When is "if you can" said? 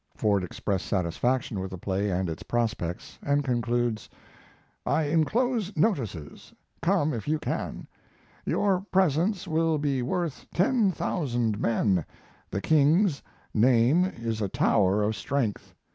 7.13-7.85